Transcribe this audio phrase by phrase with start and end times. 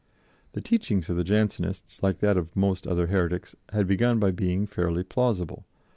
[0.53, 4.65] The teaching of the Jansenists, like that of most other heretics, had begun by being
[4.65, 5.63] fairly plausible.